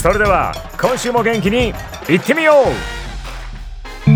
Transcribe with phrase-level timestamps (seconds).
[0.00, 1.74] それでは今週も元気に
[2.08, 4.10] いってみよう。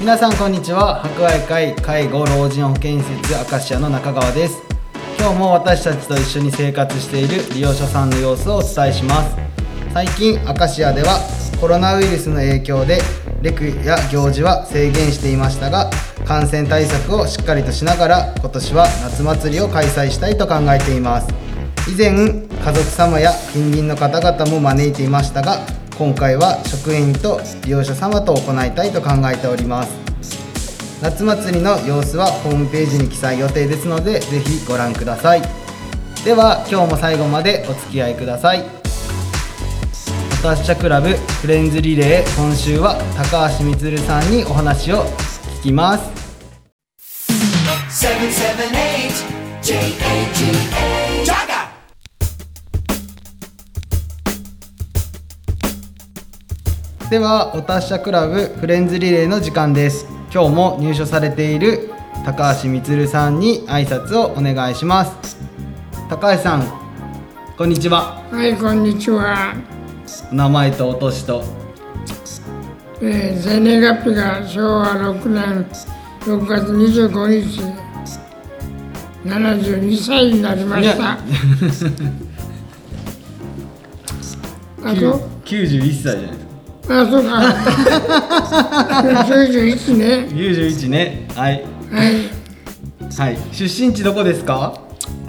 [0.00, 1.02] 皆さんこんにちは。
[1.02, 4.60] 博愛会介護老人保健施設アカシアの中川です。
[5.20, 9.36] 今日も私たちと一緒に生活している利用者さんの様子をお伝えします。
[9.94, 11.20] 最近アカシアでは
[11.60, 12.98] コロナウイルスの影響で
[13.42, 15.90] レクや行事は制限していましたが
[16.24, 21.28] 感染対策をしっかりとしながら今年は夏祭りを開催したいと考えています。
[21.88, 25.60] 以前家族様や近隣の方々も招いていましたが
[25.96, 29.94] 今回は職員と利用者様と行いたいと考えております。
[31.00, 35.42] 夏祭りの様子はホームページに記載予定ですのでぜひご覧ください。
[36.24, 38.85] では今日も最後までお付き合いください。
[40.42, 45.04] 達者クラブフレンズリレー今週は高橋充さんにお話を
[45.60, 46.26] 聞きます。
[57.10, 60.06] ではお達者クラブフレンズリレーの時間です。
[60.32, 61.90] 今日も入所されている
[62.24, 65.36] 高橋充さんに挨拶をお願いします。
[66.08, 66.86] 高橋さん
[67.56, 68.22] こんにちは。
[68.30, 69.75] はい、こんにちは。
[70.30, 71.42] お名前とお年と。
[73.02, 75.66] えー、生年月日が昭和6年
[76.22, 77.60] 6月25日、
[79.24, 81.18] 72歳になりました。
[84.82, 86.20] あと、91歳じゃない。
[86.20, 86.46] です
[86.88, 87.30] かあ、そうか。
[89.28, 90.28] 91ね。
[90.30, 91.28] 91ね。
[91.34, 91.64] はい。
[91.90, 92.12] はい、
[93.18, 93.38] はい。
[93.52, 94.80] 出身地どこですか？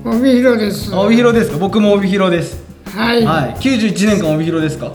[0.06, 0.94] 帯広です。
[0.96, 1.58] 帯広ですか？
[1.58, 2.64] 僕も帯広です
[2.98, 3.52] はい、はい。
[3.60, 4.92] 91年間帯広ですか？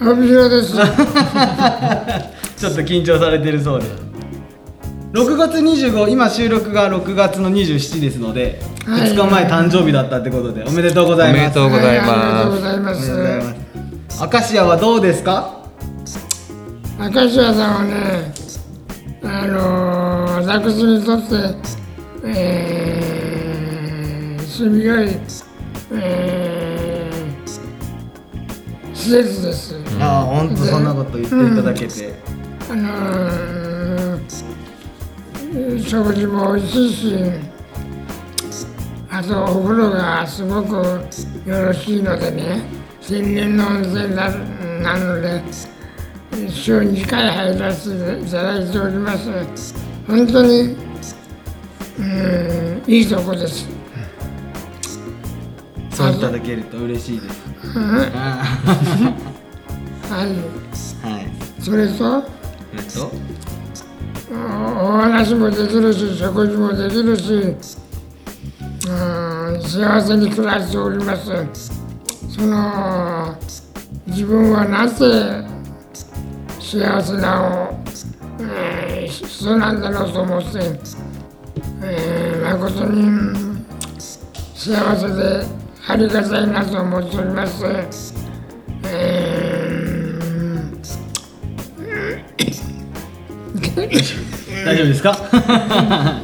[0.00, 0.72] 帯広です。
[2.56, 3.86] ちょっと緊張されてるそうで。
[5.12, 9.12] 6月25今収録が6月の27ですので、はい。
[9.12, 11.38] 2日前誕生日だったってことでおめでとうございます。
[11.38, 12.62] おめでとうございはいありがとうごます。
[12.62, 13.46] ざいまおめでとうございす。
[13.46, 13.54] ま
[14.10, 14.22] す。
[14.24, 15.54] アカシアはどうですか？
[16.98, 18.32] 明石家さんはね、
[19.22, 21.26] あのー、私にとって、
[22.24, 25.08] えー、住みよい、
[25.92, 26.75] えー、
[29.06, 29.76] 施設です。
[30.00, 32.14] ああ本当そんなこと言っていただけて、
[32.68, 37.14] あのー、食事も美味しいし、
[39.08, 40.74] あとお風呂がすごく
[41.48, 42.62] よろしいのでね、
[43.06, 44.28] 天然の温泉な
[44.82, 45.40] なので、
[46.50, 49.72] 週2回入らせていただいております。
[50.08, 50.76] 本当に、
[52.00, 53.68] うん、いいとこです。
[55.96, 57.40] そういただけると嬉しいです。
[58.14, 58.44] あ
[60.10, 60.28] はい。
[60.28, 61.26] ーはい。
[61.60, 62.22] それと、
[62.74, 63.10] えっと？
[64.32, 67.32] おお話もできるし食事もできるし
[68.88, 71.30] うん幸せに暮らしております。
[72.28, 73.34] その
[74.06, 75.44] 自分はなぜ
[76.60, 77.74] 幸せなを、
[78.40, 80.48] えー人なんだろうと思って、
[81.82, 83.56] えー誠に
[84.54, 85.46] 幸せで
[85.88, 87.64] ありがたいなと思っております、
[88.84, 89.56] え
[94.64, 96.22] 大丈夫ですかあ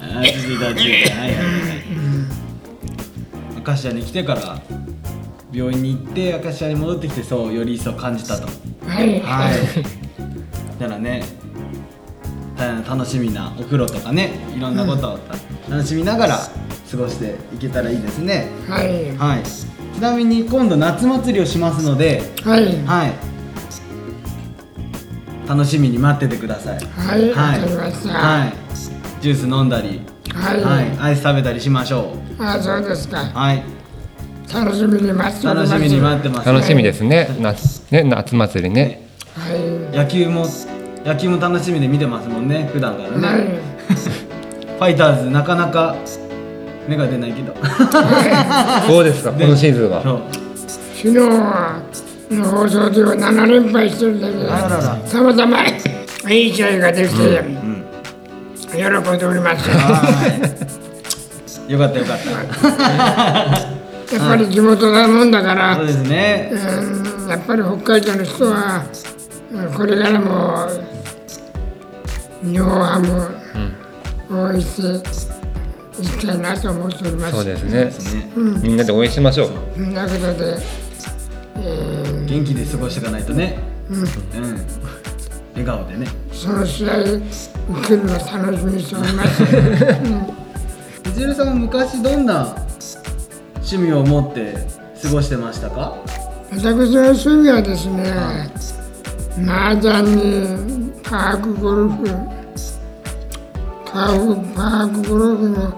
[0.00, 1.44] 続いて続いてはいはいはい
[3.58, 4.62] アカシアに来てから
[5.52, 8.48] 病院に行ってアカシアに戻ってきてそうより一層感じたと。
[8.48, 9.20] ーはい。
[9.20, 9.54] はい。
[10.80, 11.22] だからね
[12.56, 15.18] た楽しみなお風呂とかねいろんなことを
[15.68, 16.38] 楽しみながら
[16.94, 18.48] 過ごしていけたらいいですね。
[18.68, 19.16] はい。
[19.16, 19.42] はい。
[19.42, 22.84] ちなみに今度夏祭りをしますのではい。
[22.84, 23.12] はい。
[25.48, 26.78] 楽しみに待っててください。
[26.78, 27.60] はい、わ、はい。
[27.60, 28.14] かりました。
[28.14, 28.52] はい。
[29.20, 30.00] ジュース飲んだり
[30.32, 30.98] はい、はい。
[30.98, 33.22] アイス食べたりしましょあ、そうですか。
[33.22, 33.24] う。
[33.34, 33.62] はい。
[34.52, 35.72] 楽しみに待っております。
[35.72, 37.28] 楽しみに待ってます楽しみですね。
[37.40, 39.08] 夏ね夏祭りね。
[39.34, 40.46] はい、野球も
[41.04, 42.70] 野球も楽しみで見てますもんね。
[42.72, 43.40] 普段からね、はい、
[44.78, 45.96] ファイターズなかなか
[46.88, 47.54] 芽が出ないけど。
[48.86, 50.02] そうですかこのシーズンは。
[50.96, 51.80] 昨日は
[52.30, 55.58] の放送では7連敗してるんだけど、たまたま
[56.30, 57.44] いい試合ができて、
[58.72, 59.68] 喜んでおります。
[59.68, 60.58] やは
[61.68, 61.72] い。
[61.72, 63.74] よかったよかった。
[64.16, 66.50] っぱり地元だもんだから、そうですね。
[66.52, 67.28] うん。
[67.28, 68.84] やっぱり北海道の人は
[69.52, 70.68] うんこれからも
[72.42, 75.43] 日本ハムを応援して
[76.00, 77.34] いきたいなと思っております。
[77.34, 77.84] そうですね。
[77.84, 77.92] ね
[78.62, 79.50] みんなで応援しましょう。
[79.74, 80.58] そんなことで、
[82.26, 83.58] 元気で過ごしていかないとね。
[83.90, 84.04] うん、
[85.54, 86.06] 笑顔でね。
[86.32, 87.22] その試合受
[87.86, 89.42] けるの楽しみにしております。
[91.06, 92.56] みちるさんは昔どんな
[93.56, 94.56] 趣味を持って
[95.02, 95.96] 過ごしてましたか？
[96.50, 98.12] 私の趣味はですね、
[99.46, 102.04] 麻雀にパークゴルフ、
[103.94, 105.68] パークパークゴルフの、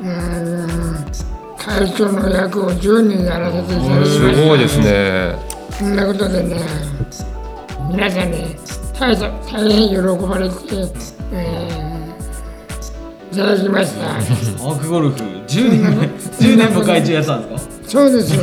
[0.00, 1.06] うん、
[1.58, 5.34] 会長の役を10年やらせていただきますすごいですね
[5.76, 6.60] そんなことでね、
[7.90, 8.54] 皆さんに
[8.96, 9.96] 大変大変喜
[10.26, 10.54] ばれて、
[11.32, 11.88] えー
[13.30, 14.06] いただきました。
[14.06, 18.42] パークゴルフ10年も10年も会長やったんですそうですよ。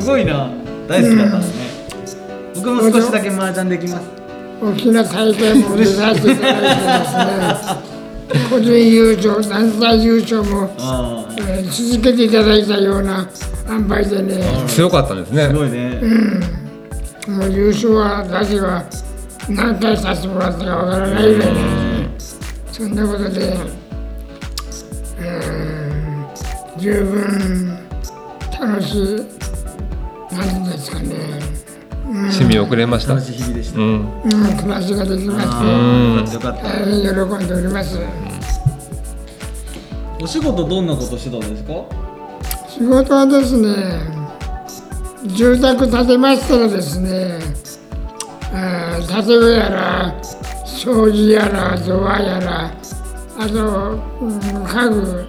[0.00, 0.50] すごいな
[0.88, 1.46] 大好きだったんで
[2.06, 2.22] すね
[2.56, 4.08] 僕も少しだけ麻雀できます
[4.62, 7.89] 大きな大会も出させていただいてですね、
[8.48, 13.28] 個人優勝、団体優勝も、えー続けていただいたような
[13.66, 15.48] 販売でね、強かったんですね。
[15.48, 16.00] すごいね、
[17.28, 18.84] もう優勝は、だけは
[19.48, 21.60] 何回させてもらったかわからないぐらいね、
[22.72, 23.40] そんなことで、
[25.18, 26.26] うーん、
[26.78, 27.78] 十分
[28.60, 29.26] 楽しい、
[30.34, 31.16] なんですかね、
[32.28, 33.14] 趣味をくれました。
[33.14, 33.84] 楽しい日々でした、うん。
[34.22, 37.98] うん、暮らしができましたよかっ大変喜んでおります。
[37.98, 38.04] た
[40.22, 41.72] お仕事どんなことしてたんですか？
[42.68, 43.74] 仕事はですね、
[45.36, 47.40] 住宅建てましたらですね、
[48.52, 50.14] あー建て具やら、
[50.64, 52.70] 掃除やら、ドアやら、
[53.38, 55.26] あと、うん家具、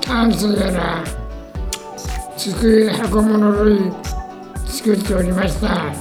[0.00, 1.04] タンスやら、
[2.36, 3.92] 机、箱物類
[4.74, 5.94] 作っておりました。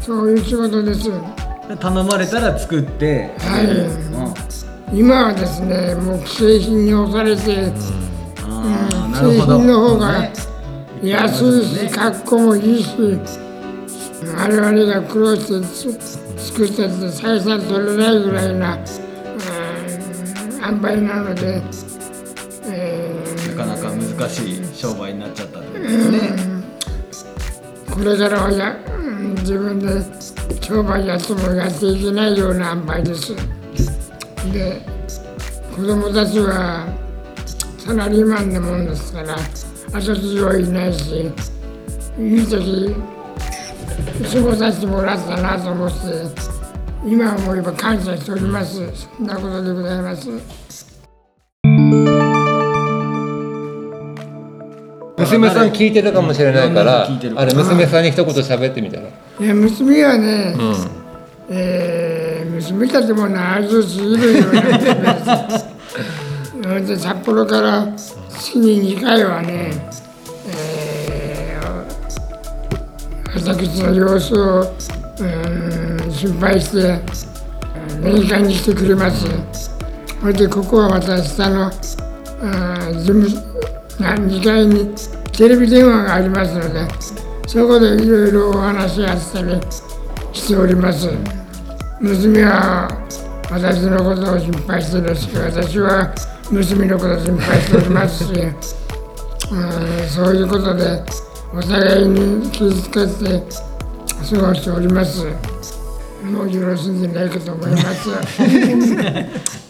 [0.00, 1.10] そういう仕事です。
[1.80, 3.66] 頼まれたら作って、はい。
[4.92, 7.72] うん、今はですね、もう既製品に押されて、
[8.42, 9.58] ああな製るほど。
[9.58, 10.32] 品の方がね。
[11.02, 12.96] 安いし、格好もいいし、
[14.36, 15.92] 我々が苦労してつ
[16.52, 18.84] 作ったって採算取れないぐらいな、うん、
[20.64, 21.60] 塩梅なので、
[22.68, 23.12] え
[23.56, 26.55] なかなか難しい商売になっちゃったってことですね、ー
[27.96, 29.86] これからはや、うん自分で
[30.60, 33.34] 商売やってもやっていけないような塩梅です。
[34.52, 34.82] で、
[35.74, 36.86] 子供たちは
[37.78, 39.36] サラリーマンなもんですから、
[39.92, 41.32] 後継ぎはいないし、
[42.18, 42.94] いい時
[44.30, 45.96] 過ごさせてもらったなと思って、
[47.02, 48.76] 今思えば感謝しております。
[48.94, 50.28] そんなことでございます。
[55.18, 59.08] 娘さん聞いてるかもしれないからあれ娘さんに一言喋ってみたら。
[59.08, 60.74] いや娘はね、うん。
[61.48, 64.40] えー娘たちも長寿すぎるよ
[66.82, 67.86] う 札幌から
[68.30, 69.70] 月に2回はね、
[70.48, 71.66] えー
[73.46, 74.74] 私の様子を、
[75.20, 75.24] う
[76.08, 76.78] ん、心配して
[77.96, 79.26] うん面会に来てくれます。
[80.20, 81.70] それでここはまた下の
[82.42, 83.30] うん事務な
[83.98, 84.94] 2階に
[85.32, 86.86] テレビ電話がありますので
[87.46, 89.60] そこでいろいろお話し合ったり
[90.32, 91.08] しております。
[92.00, 92.88] 娘は
[93.50, 96.12] 私のことを心配してるし私は
[96.50, 98.32] 娘のことを心配しておりますし、
[99.50, 99.56] う
[100.04, 101.02] ん、そういうことで
[101.54, 103.42] お互いに気遣って
[104.28, 105.24] 過ごしております。
[106.24, 108.10] もうよろしいんじゃないかと思います。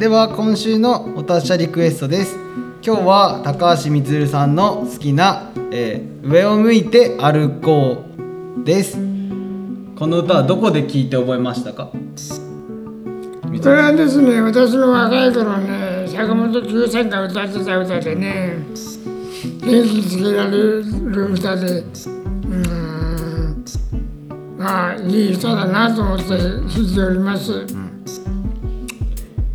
[0.00, 2.34] では今週のお達者リクエストです。
[2.82, 8.06] 今日は高橋光さんの好きな、えー上を向いて歩こ
[8.58, 8.96] う」です。
[9.96, 11.90] この歌はどこで聞いて覚えましたか？
[11.92, 11.98] こ
[13.68, 18.56] れはですね私の若い頃ね坂本九さんが歌ってた歌でね
[19.60, 20.82] 元気つけられる
[21.34, 22.56] 歌でうー
[23.50, 23.64] ん
[24.60, 27.66] あいい人だなと思って聞いております。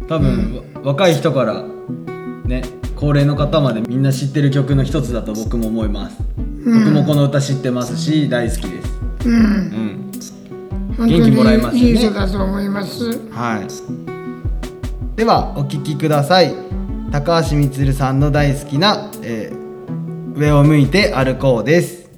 [0.08, 1.64] 多分、若い人から
[2.46, 2.64] ね
[2.96, 6.18] 高齢の方までみんな知ってる曲の一つだと僕も思います、
[6.66, 9.00] 僕もこの歌知ってますし大好きです。
[9.26, 10.12] うん、うん。
[10.98, 11.88] 本当元気もらえますよね。
[11.88, 13.20] にいい人だと思います。
[13.32, 13.68] はい。
[15.18, 16.54] ではお聴きください。
[17.12, 19.66] 高橋充さんの大好きな、えー
[20.36, 22.10] 上を向いて歩こうです。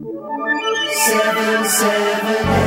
[0.00, 2.65] Seven seven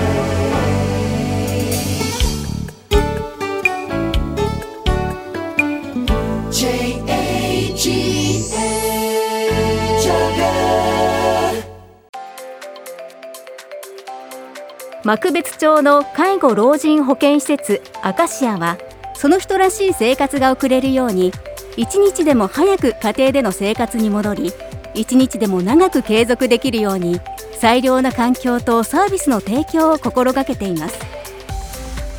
[15.10, 18.78] 幕別町の介護老人保健施設アカシアは
[19.16, 21.32] その人らしい生活が送れるように
[21.78, 24.54] 一日でも早く家庭での生活に戻り
[24.94, 27.20] 一日でも長く継続できるように
[27.54, 31.00] 最良な環境とサービスの提供を心がけています。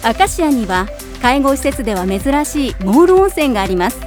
[0.02, 0.88] アカシアには
[1.23, 4.00] 介護施設では珍しいモール温泉があります。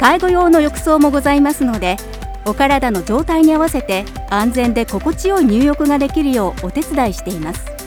[0.00, 1.98] 介護用の浴槽もございますので
[2.46, 7.77] お体の状態に合わせて安全で心地よい入浴ができるようお手伝いしています。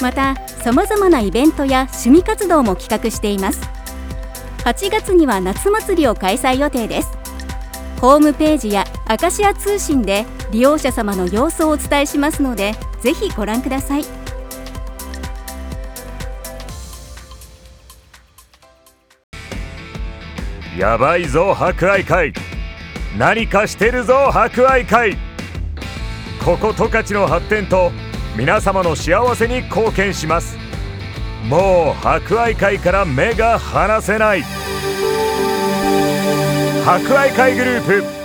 [0.00, 3.60] またさまざまなイベントや趣味活動も企画しています。
[4.64, 7.10] 8月には夏祭りを開催予定です。
[8.00, 14.04] ホームページやアカシア通信で利用者様の様子をお伝えしますのでぜひご覧ください。
[20.76, 22.32] やばいぞ博愛会。
[23.18, 25.16] 何かしてるぞ博愛会。
[26.44, 27.92] ここ十勝の発展と
[28.36, 30.56] 皆様の幸せに貢献します。
[31.48, 34.42] もう博愛会から目が離せない。
[36.84, 38.21] 博愛会グループ。